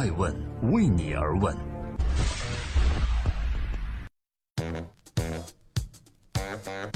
[0.00, 0.34] 爱问
[0.72, 1.54] 为你而问。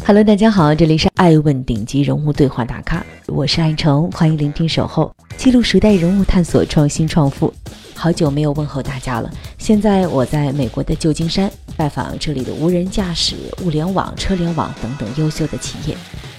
[0.07, 7.53] Hello，大家好，这里是爱问顶级人物对话大咖，我是爱成，欢迎聆听守候，记录时代人物，探索创新创富。
[7.95, 15.95] 好久没有问候大家了，现在我在美国的旧金山拜访这里的无人驾驶、物联网、车联网等等优秀的企业，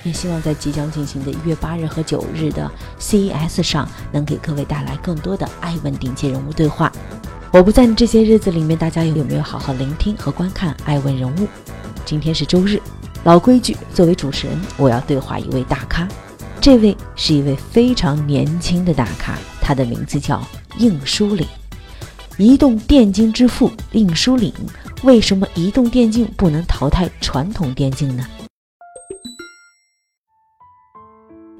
[0.06, 6.92] 也希望在即将进行的一月八日和九日的 CES 上，能给各位带来更多的爱问顶级人物对话。
[7.52, 11.48] 我不在的这些日子里面，大家有没有好好聆听和观看爱问人物？
[12.06, 12.80] 今天是周日。
[13.24, 16.08] 老规矩，作为主持人，我要对话一位大咖。
[16.62, 20.40] 这位是一位非常年轻的大咖，他的名字叫
[20.78, 21.48] 应书岭，
[22.38, 24.54] 移动电竞之父应书岭。
[25.02, 28.28] 为什么移动电竞不能淘汰传统电竞呢？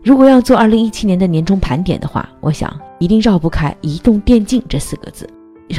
[0.06, 5.28] 如果要做二零一七年的年终盘点的话，我想一定绕不开移动电竞这四个字。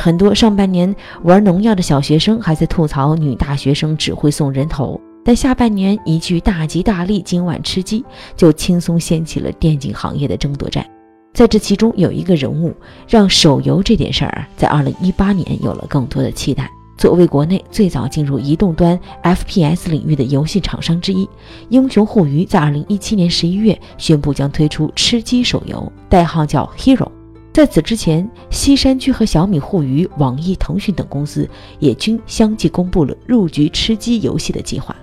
[0.00, 5.00] 很多上半年玩农药的小学生还在吐槽女大学生只会送人头。
[5.24, 8.04] 但下半年一句大吉大利，今晚吃鸡，
[8.36, 10.84] 就轻松掀起了电竞行业的争夺战。
[11.32, 12.74] 在这其中，有一个人物
[13.06, 16.68] 让手游这点事儿在二零一八年有了更多的期待。
[16.96, 21.28] 作为国内最早进入移动端 FPS 领域的游戏厂商之一，
[21.68, 27.08] 英雄互娱在二零一七年十一月宣布将推出吃鸡手游，代号叫 Hero。
[27.52, 34.94] 在此之前，西山居和小米互娱、网易、腾讯等公司也均相继公布了入局吃鸡游戏的计划。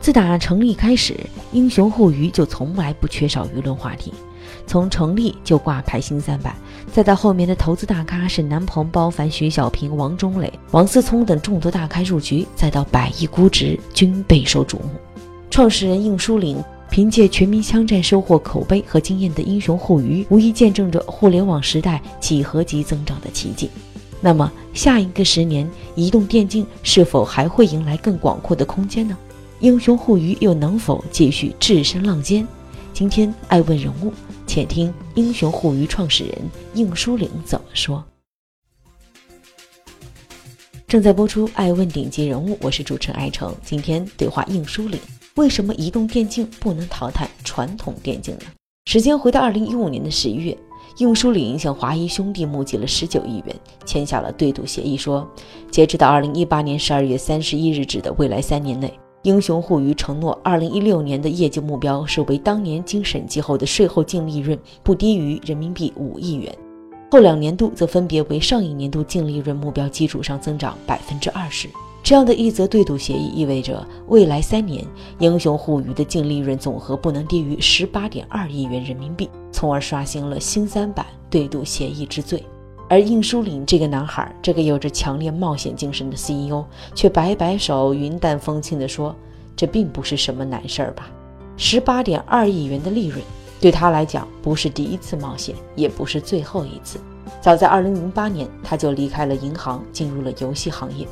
[0.00, 1.14] 自打成立开始，
[1.52, 4.12] 英雄互娱就从来不缺少舆论话题。
[4.66, 6.54] 从成立就挂牌新三板，
[6.92, 14.90] 再到后面的投资大咖沈南鹏、包凡、徐小平、王中磊、王思聪等众多大咖入局，再到百亿估值，均备受瞩目。
[15.50, 23.70] 创始人应书岭凭借全民枪战收获口碑和经验的英雄互娱，无疑见证着互联网时代几何级增长的奇迹。
[24.20, 29.16] 那么，下一个十年，移动电竞是否还会迎来更广阔的空间呢？
[29.60, 32.46] 英雄互娱又能否继续置身浪尖？
[32.92, 34.12] 今天爱问人物，
[34.54, 36.36] 且听英雄互娱创始人
[36.74, 38.04] 应书岭怎么说。
[40.86, 43.56] 正在播出《爱问顶级人物》，我是主持人艾成。
[43.64, 45.00] 今天对话应书岭：
[45.36, 48.44] 为什么移动电竞不能淘汰传统电竞呢？
[48.84, 50.54] 时间回到二零一五年的十一月，
[50.98, 55.26] 应书岭向华谊兄弟募集了十九亿元，签下了对赌协议，说
[55.70, 58.92] 截止到二零一八年十二月三十一日止的未来三年内。
[59.22, 66.52] 英雄互娱承诺，二零一六年的业绩目标是为当年经审计后的税后净利润不低于人民币五亿元，
[67.08, 71.68] 后两年度则分别为上一年度净利润目标基础上增长百分之二十。
[72.02, 74.84] 这样的一则对赌协议意味着，未来三年
[75.20, 82.42] 英雄互娱的净利润总和不能低于十八点二亿元人民币，从而刷新了新三板对赌协议之最。
[82.92, 86.62] 而应书岭这个男孩，这个有着强烈冒险精神的 CEO，
[86.94, 89.16] 却摆摆手，云淡风轻地说
[89.56, 91.08] ：“这并不是什么难事儿吧？
[91.56, 93.18] 十八点二亿元的利润，
[93.62, 97.00] 对他来讲不是第一次冒险，也不是最后一次。
[97.40, 101.08] 早在二零零八年，他就离开了银行，进入了游戏行业。”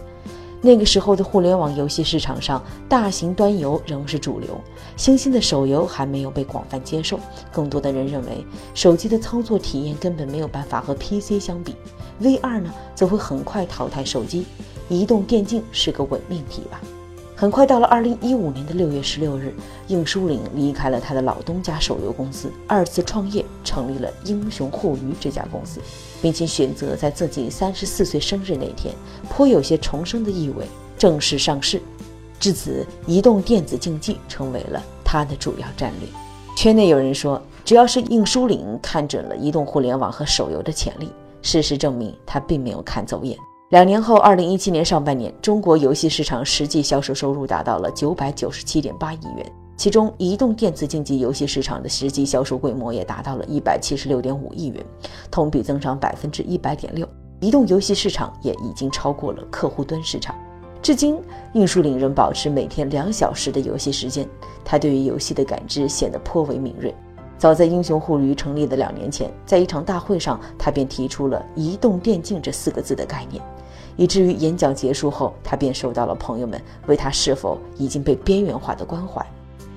[0.63, 4.61] 那个时候的互联网游戏市场上，大型端游仍是主流，
[4.95, 7.19] 新兴的手游还没有被广泛接受。
[7.51, 8.45] 更多的人认为，
[8.75, 11.75] 手机的操作体验根本没有办法和 PC 相比
[12.21, 14.45] ，VR 呢则会很快淘汰手机，
[14.91, 16.79] 移动电竞是个伪命题吧。
[17.35, 19.55] 很快到了二零一五年的六月十六日，
[19.87, 25.81] 应书岭离开了他的老东家手游公司，二次创业，成立了英雄互娱这家公司，
[26.23, 28.95] 并且选择在自己三十四岁生日那天，
[29.29, 30.65] 颇有些重生的意味，
[30.99, 31.81] 正式上市。
[32.39, 36.09] 至此，移动电子竞技成为了他的主要战略。
[36.57, 41.11] 圈内有人说，只要是应书岭看准了移动互联网和手游的潜力，
[41.43, 43.39] 事实证明他并没有看走眼。
[43.71, 54.85] 两年后，二零一七年上半年，中国游戏市场实际销售收入达到了九百九十七点八亿元，其中移动电子竞技游戏市场的实际销售规模也达到了一百七十六点五亿元，
[55.31, 57.09] 同比增长百分之一百点六。
[57.41, 60.37] 移动游戏市场也已经超过了客户端市场。
[60.83, 61.19] 至今，
[61.55, 64.29] 应书岭仍保持每天两小时的游戏时间，
[64.63, 66.95] 他对于游戏的感知显得颇为敏锐。
[67.39, 73.43] 早在英雄互娱成立的两年前，在一场大会上，他便提出了“移动电竞”这四个字的概念。
[73.97, 79.25] 以至于演讲结束后，他便受到了朋友们为他是否已经被边缘化的关怀。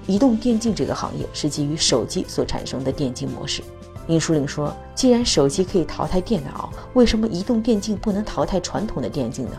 [0.05, 3.63] 移动电竞这个行业是基于手机所产生的电竞模式。
[4.05, 9.51] 殷书岭说：“既然手机可以淘汰电脑，为什么移动电竞不能淘汰传统的电竞呢？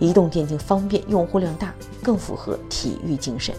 [0.00, 3.54] 移动电竞方便，用户量大，更符合体育精神。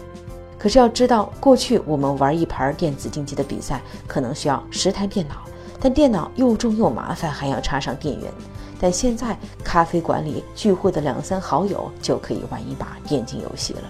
[0.58, 5.36] 可是要知道，过去我们玩一盘电子竞技的比赛，可能需要十台电脑，
[5.80, 8.30] 但电脑又重又麻烦，还要插上电源。”
[8.78, 13.80] 但现在咖啡馆里聚会的两三好友就可以玩一把电竞游戏了。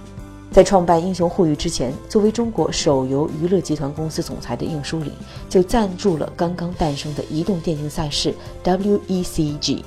[0.57, 5.13] 在创办英雄互娱之前，作为中国手游娱乐集团公司总裁的应书岭，
[5.51, 9.83] 就赞助了刚刚诞生的移动电竞赛事 WECG，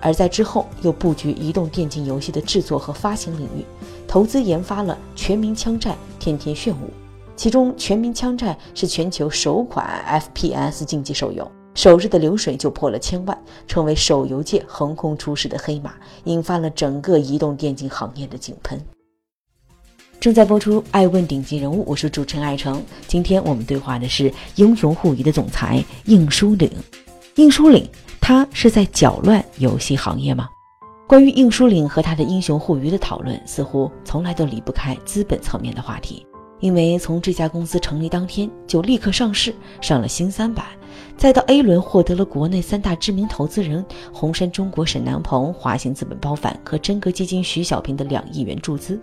[0.00, 3.64] 而在之后又布局移动电竞游戏的制作和发行领域，
[4.06, 6.86] 投资研发了《全民枪战》《天天炫舞》，
[7.34, 13.36] 其中《全民枪战》是全球首款 FPS 竞技手游，首日的流水就破了千万，
[13.66, 15.94] 成为手游界横空出世的黑马，
[16.26, 18.80] 引发了整个移动电竞行业的井喷。
[20.18, 22.82] 正在播出《爱问顶级人物》，我是主持人艾诚。
[23.06, 26.70] 今天我们对话的是英雄互娱的总裁应书岭。
[27.36, 27.86] 应书岭，
[28.20, 30.48] 他是在搅乱游戏行业吗？
[31.06, 36.26] 关于应书岭和他的英雄互娱的讨论，似乎从来都离不开资本层面的话题。
[36.60, 40.64] 因为从这家公司成立当天就立刻上市，上了新三板，
[41.16, 48.98] 再到 A 轮获得了国内三大知名投资人红杉中国沈南鹏、华兴资本包凡和真格基金徐小平的两亿元注资，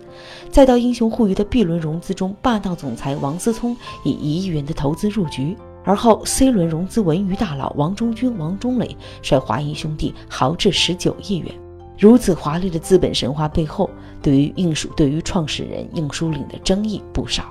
[0.50, 11.63] 再到英雄互娱的 B 轮融资中，霸道总裁王思聪以一亿元的投资入局，而后 C 轮融资文娱大佬王中军、王中磊率华谊兄弟豪掷十九亿元。
[12.04, 13.88] 如此华丽的资本神话背后，
[14.20, 17.44] 对于应书对于创始人应书岭的争议不少。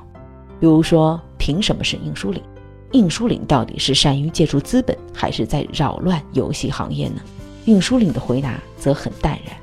[0.60, 2.40] 比如说，凭什么是应书岭？
[2.92, 7.16] 应书岭到底是善于借助资本，还是在扰乱游戏行业呢？
[7.66, 9.58] 应书岭的回答则很淡然。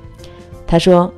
[0.67, 1.09] 他说：“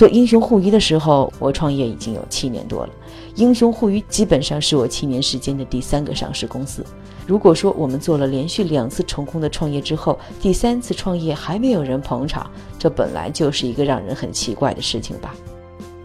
[0.00, 2.92] 做英雄互娱的时候，我创业已经有七年多了。
[3.34, 6.82] 英雄互娱基本上是我七年时间的第三个上市公司。”
[7.28, 15.34] 如果说我们做了连续两次成功的创业之后，第三次创业还没有人捧场，这本来就是一个让人很奇怪的事情吧？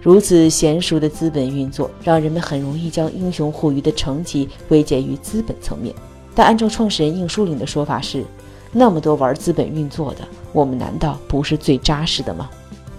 [0.01, 5.95] 如此娴熟的资本运作，让人们很容易将英雄互娱的成绩归结于资本层面。
[6.35, 8.25] 但按照创始人应书岭的说法是，
[8.73, 12.49] 那么多玩资本运作的，我们难道不是最扎实的吗？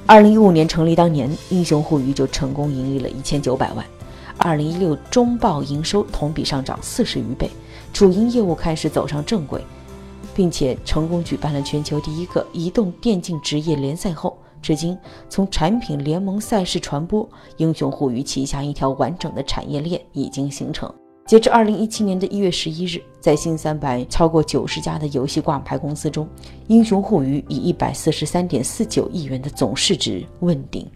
[0.09, 3.85] 二零一五年成立当年，英雄互娱就成功盈利了一千九百万，
[4.39, 7.51] 二零一六中报营收同比上涨四十余倍。
[7.93, 9.61] 主营业务开始走上正轨，
[10.33, 14.97] 并且成功举办了全球第一个移动电竞职业联赛后，至今
[15.29, 20.89] 从产品、联盟、赛事传播，英雄互娱旗下一条完整的产业链已经形成。
[21.27, 26.29] 截至二零一七年的一月十一日，在新三板超过九十家的游戏挂牌公司中，
[26.69, 30.89] 英雄互娱以一百四十三点四九亿元的总市值问鼎。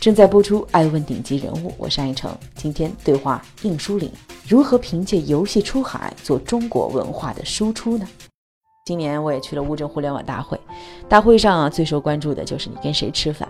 [0.00, 2.36] 正在播出《爱问顶级人物》，我是爱成。
[2.56, 4.10] 今天对话应书岭，
[4.48, 8.08] 如何凭借游戏出海做中国文化的输出呢？
[8.84, 10.58] 今年我也去了乌镇互联网大会，
[11.08, 13.48] 大会上啊最受关注的就是你跟谁吃饭。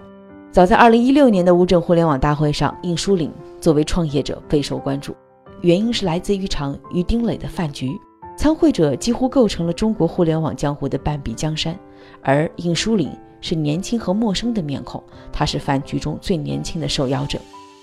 [0.53, 5.15] 早在二零一六年的乌镇互联网大会上，应书岭作为创业者备受关注，
[5.61, 7.91] 原因是来自一场与丁磊的饭局，
[8.37, 11.79] 参会者几乎构成了中国互联网江湖的半壁江山，
[12.23, 13.11] 而应书岭。
[13.43, 15.03] 是年轻和陌生的面孔，
[15.33, 17.39] 他是饭局中最年轻的受邀者。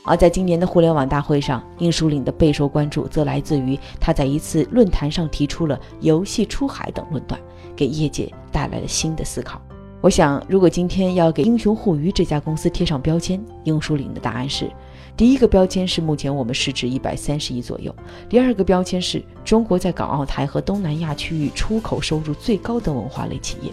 [0.05, 7.41] 而在今年的互联网大会上，应书岭的备受关注，则来自于他在一次论坛上提出了“游戏出海”等论断，
[7.75, 9.59] 给业界带来了新的思考。
[9.99, 14.69] 我想，如果今天要给英雄互娱这家公司贴上标签，应书岭的答案是：
[15.17, 17.91] 第一个标签是目前我们市值一百三十亿左右；
[18.29, 23.71] 第二个标签是中国在港澳台和东南亚区域出口收入最高的文化类企业。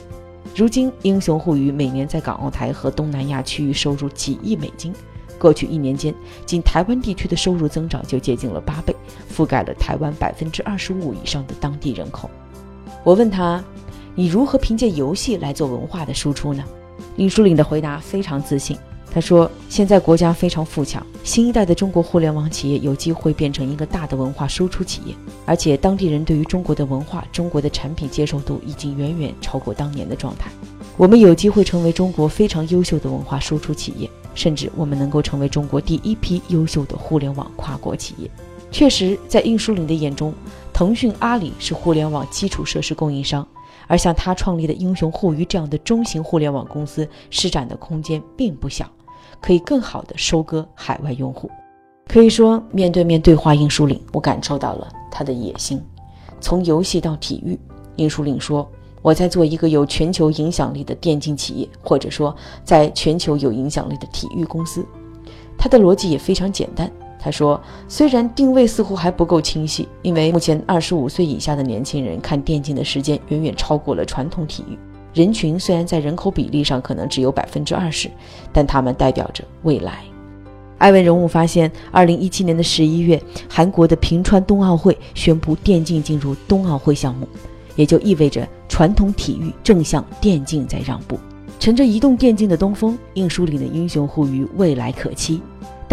[0.56, 4.90] 如今，英雄互娱每年在港澳台和东南亚区域收入几亿美金。
[5.38, 6.14] 过去一年间，
[6.46, 8.96] 仅台湾地区的收入增长就接近了八倍，
[9.30, 12.30] 覆盖了台湾百分之二十五以上的当地人口。
[13.02, 13.62] 我问他
[14.16, 16.64] ：“你如何凭借游戏来做文化的输出呢？”
[17.16, 18.78] 林书岭的回答非常自信。
[19.14, 25.14] 他说：“现在国家非常富强，新一代的中国互联网企业有机会变成一个大的文化输出企业，
[25.47, 30.50] 而且当地人对于中国的文化、中国的产品接受度已经远远超过当年的状态。
[30.97, 38.28] 我们有机会成为中国非常优秀的文化输出企业，甚至我们能够成为中国第一批优秀的互联网跨国企业。”
[38.73, 40.35] 确实，在应书岭的眼中，
[40.73, 43.47] 腾讯、阿里是互联网基础设施供应商。
[43.87, 48.90] 而像他创立的英雄互娱这样的中型互联网公司，施展的空间并不小，
[49.40, 51.50] 可以更好的收割海外用户。
[52.07, 55.83] 可以说，面对面对话，应书岭，我感受到了他的野心。
[56.40, 57.59] 从游戏到体育，
[57.97, 64.85] 应书岭说：“我在做一个有全球影响力的电竞企业，或者说，在全球有影响力的体育公司。”
[65.57, 66.90] 他的逻辑也非常简单。
[67.19, 74.78] 他说：“虽然定位似乎还不够清晰，因为目前二十五岁以下的年轻人看电竞的时间远远超过了传统体育。
[75.14, 78.11] 人群虽然在人口比例上可能只有百分之二十，
[78.52, 80.04] 但他们代表着未来。”
[80.78, 87.26] 艾文人物发现，二零一七年的十一月，韩国的平川冬奥会宣布电竞进入冬奥会项目，
[87.76, 91.18] 也就意味着传统体育正向电竞在让步。
[91.61, 95.40] 乘着移动电竞的东风，应书岭的英雄互娱未来可期。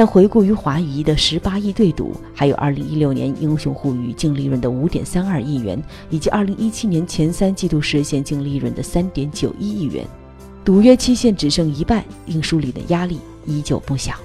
[0.01, 5.79] 但回顾于华谊的十八亿对赌，还有二零一六年英雄互娱净利润的五点三二亿元，
[6.09, 10.03] 以及二零一七年前三季度实现净利润的三点九一亿元，
[10.65, 14.15] 赌约期限只剩一半，应书里的压力依旧不小。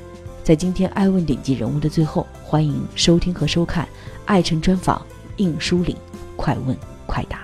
[0.42, 3.86] 在今天爱问顶级人物的最后，欢迎收听和收看
[4.24, 5.04] 爱晨专访
[5.36, 5.94] 应书岭，
[6.36, 7.40] 快问快答。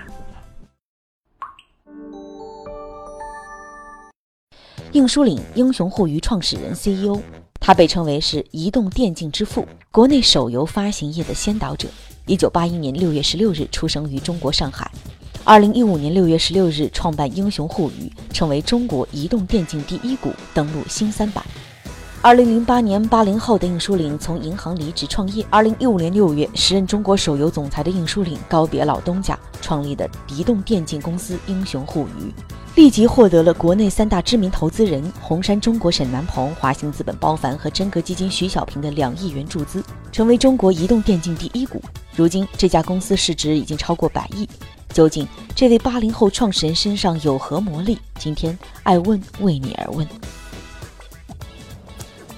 [4.91, 7.21] 应书岭英雄互娱创始人 CEO。
[7.65, 11.87] 他被称为是移动电竞之父，国内手游发行业的先导者。
[12.25, 14.91] 一九八一年六月十六日出生于中国上海，
[15.45, 21.41] 二零一五年六月十六日创办英雄互娱，成为中国移动电竞第一股，登陆新三板。
[22.21, 25.45] 二零零八年，八零后的应书岭从银行离职创业。
[25.49, 32.33] 二零一五年六月，时任中国手游总裁的应书岭告别老东家，创立的移动电竞公司英雄互娱。
[32.75, 41.79] 立即获得了国内三大知名投资人红杉中国沈南鹏、华兴资本包凡和真格基金徐小平的两亿元注资，成为中国移动电竞第一股。
[42.15, 44.49] 如今这家公司市值已经超过百亿。
[44.91, 47.99] 究竟这位八零后创始人身上有何魔力？
[48.17, 50.07] 今天爱问为你而问。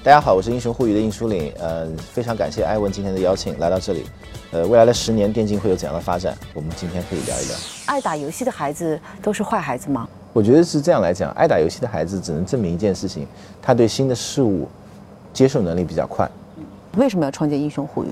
[0.04, 4.06] 大家好，我是英雄互娱的应书岭，呃，非常感谢艾问今天的邀请来到这里。
[4.52, 6.38] 呃，未来的十年电竞会有怎样的发展？
[6.54, 7.56] 我们今天可以聊一聊。
[7.86, 10.08] 爱打游戏的孩子都是坏孩子吗？
[10.36, 13.26] 我觉得是这样来讲，爱打游戏的孩子只能证明一件事情：
[13.62, 14.68] 他对新的事物
[15.32, 16.30] 接受能力比较快。
[16.98, 18.08] 为什么要创建英雄互娱？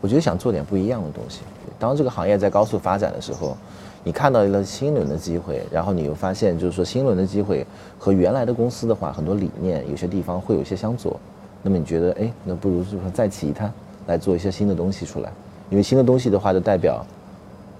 [0.00, 1.42] 我觉得想做点不一样的东西。
[1.78, 3.56] 当这个行业在高速发展的时候，
[4.02, 7.64] 你看到了新一轮的机会，然后你又发现，就是说新一轮的机会
[8.00, 11.20] 和原来的公司的话，很多理念有些地方会有一些相左。
[11.62, 13.72] 那么你觉得，哎，那不如就是说再起一摊，
[14.08, 15.32] 来做一些新的东西出来。
[15.70, 17.06] 因为新的东西的话，就代表，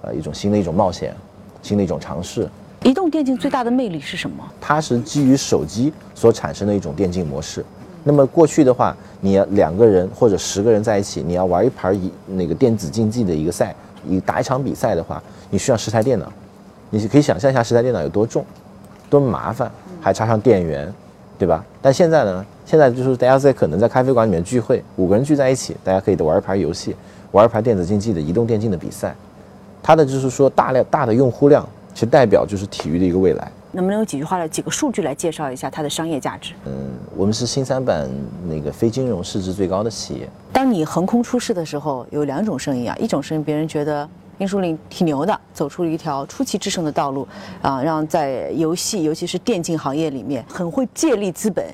[0.03, 1.13] 呃，一种新的一种冒险，
[1.61, 2.47] 新的一种尝试。
[2.83, 4.43] 移动电竞最大的魅力是什么？
[4.61, 7.63] 它是基于手机所产生的一种电竞模式。
[8.03, 13.75] 那么过去的话，你要两个人或者十个人在一起，你要玩一盘一那个电子竞技的一个赛，
[14.07, 16.31] 一打一场比赛的话，你需要十台电脑。
[16.89, 18.45] 你可以想象一下十台电脑有多重，
[19.09, 19.69] 多麻烦，
[19.99, 20.91] 还插上电源，
[21.37, 21.63] 对吧？
[21.81, 26.95] 但现在呢，现在就是大家在可能在咖啡馆里面聚会，五个人聚在一起，大家可以玩一盘游戏。
[27.31, 29.13] 玩一盘电子竞技的移动电竞的比赛，
[29.83, 31.67] 它的就是说大量大的用户量，
[31.99, 33.51] 其实代表就是体育的一个未来。
[33.73, 36.53] 能不能用几句话来几个数据来介绍一下它的商业价值？
[36.65, 38.09] 嗯，我们是新三板
[38.47, 40.29] 那个非金融市值最高的企业。
[40.53, 47.27] 当你横空出世的时候，有两种声音啊，一种声音别人觉得英书林挺牛的，走出了一条出奇制胜的道路，
[47.61, 51.65] 啊，让在游戏尤其是电竞行业里面很会借力资本，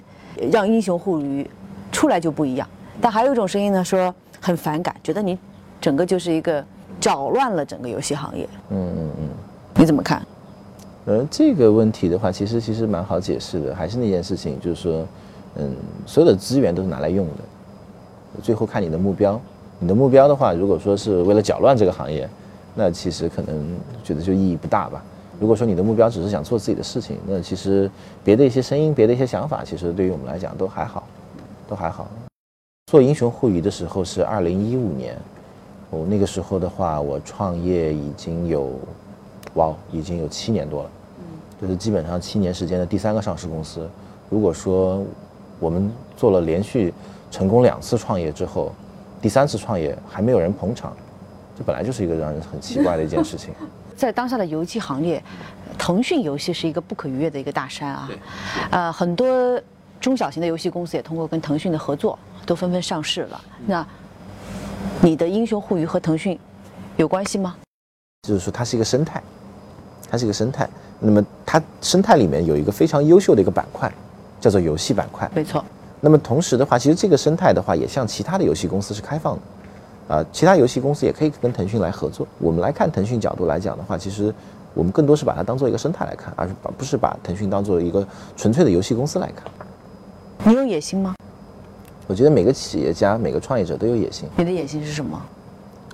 [0.51, 1.47] 让英雄互娱
[1.91, 2.67] 出来就不一样。
[2.99, 4.11] 但还有一种声音呢说。
[4.41, 5.35] 很反感，觉得你
[5.81, 6.63] 整个就是一个
[6.99, 8.47] 搅乱了整个游戏行业。
[8.69, 9.29] 嗯嗯嗯，
[9.77, 10.25] 你怎么看？
[11.05, 15.05] 呃，这个问题的话，其实其实蛮好解释的，还是那件事情，就是说，
[15.55, 19.39] 嗯，所有的资源都是拿来用的，最后看你的目标。
[19.77, 22.27] 你的目标的话，如果说是为了搅乱这个行业，
[22.73, 25.03] 那其实可能觉得就意义不大吧。
[25.39, 27.91] 如果说你的目标只是想做自己的事情，那其实
[28.23, 31.03] 别的一些声音、别的一些想法，其实对于我们来讲都还好，
[31.67, 32.07] 都还好。
[32.89, 35.17] 做英雄互娱的时候是二零一五年，
[35.89, 38.71] 我那个时候的话，我创业已经有，
[39.55, 40.89] 哇，已经有七年多了，
[41.61, 43.89] 就是基本上七年时间的第三个上市公司。
[44.29, 45.03] 如果说
[45.59, 46.93] 我们做了连续
[47.29, 48.71] 成功两次创业之后，
[49.21, 50.95] 第三次创业还没有人捧场，
[51.57, 53.53] 这本来就是一个让人很奇怪的一件事情。
[53.95, 55.23] 在当下的游戏行业，
[55.77, 58.09] 腾讯游戏是一个不可逾越的一个大山啊，
[58.71, 59.59] 呃，很多
[59.99, 62.17] 中小型的游戏公司也通过跟腾讯的合作。
[62.45, 63.83] 都纷纷上市了，那
[65.01, 66.39] 你的英雄互娱和腾讯
[66.95, 67.55] 有关系吗？
[68.21, 69.19] 就是说它是一个生态，
[70.15, 70.67] 它是一个生态。
[70.99, 73.91] 那么它生态里面有一个非常优秀的一个板块，
[74.39, 75.29] 叫做游戏板块。
[75.35, 75.63] 没错。
[75.99, 82.25] 那么同时的话，其实这个生态的话，也像其他的游戏公司是开放的，啊，其他游戏公司也可以跟腾讯来合作。
[82.39, 84.33] 我们来看腾讯角度来讲的话，其实
[84.73, 88.07] 我们更多是把它当做一个生态来看，而是把不是把腾讯当做一个
[88.37, 89.43] 纯粹的游戏公司来看。
[90.45, 91.15] 你有野心吗？
[92.07, 94.29] 我觉得每个企业家、每个创业者都有野心。
[94.37, 95.19] 你的野心是什么？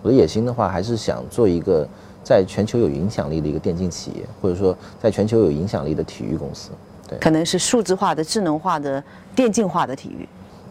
[0.01, 1.87] 我的野心的话，还是想做一个
[2.23, 6.69] 在全球有影响力的一个电竞企业，或者说在全球有影响力的体育公司。
[7.07, 9.03] 对，可能是数字化的、智能化的、
[9.35, 10.27] 电竞化的体育。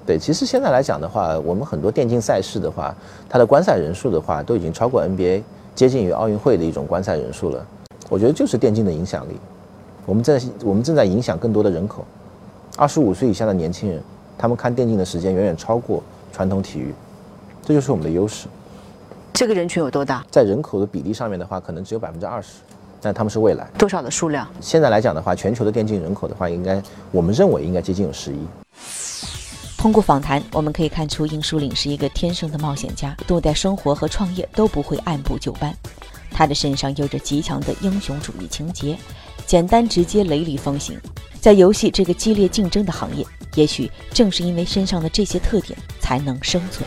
[0.06, 2.94] 对，其实现在来讲的话，我们很多电竞赛事的话，
[3.28, 5.42] 它的观赛人数的话，都已经超过 NBA，
[5.74, 7.66] 接近于奥运会的一种观赛人数了。
[8.08, 9.36] 我觉得就是电竞的影响力，
[10.06, 12.04] 我们在我们正在影响更多的人口，
[12.76, 14.02] 二十五岁以下的年轻人。
[14.38, 16.02] 他们看电竞的时间远远超过
[16.32, 16.94] 传统体育，
[17.62, 18.48] 这就是我们的优势。
[19.32, 20.24] 这个人群有多大？
[20.30, 22.48] 在人口的比例上面的话，可能只有百分之二十。
[23.02, 23.66] 但他们是未来。
[23.78, 24.46] 多少的数量？
[24.60, 28.38] 现在来讲的话，全球的电竞人口的话，应该我们认为应该接近有十亿。
[29.78, 35.74] 通过访谈，我们可以看出殷书岭是一个天生的冒险家，对待生活和创业都不会按部就班。
[36.30, 38.98] 他的身上有着极强的英雄主义情节，
[39.46, 41.00] 简单直接，雷厉风行。
[41.40, 46.86] 在游戏这个激烈竞争的行业，也许正是因为身上的这些特点，才能生存。